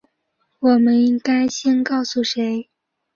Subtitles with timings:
[0.61, 2.67] 我们应该先告诉谁？